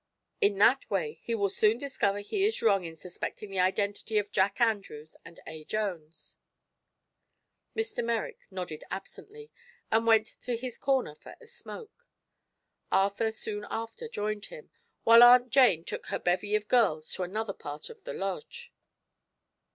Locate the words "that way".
0.57-1.19